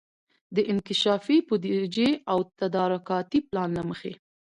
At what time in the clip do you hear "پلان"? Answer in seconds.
3.47-3.69